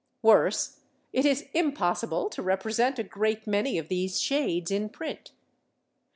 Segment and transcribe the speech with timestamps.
[0.23, 0.79] Worse,
[1.13, 5.31] it is impossible to represent a great many of these shades in print.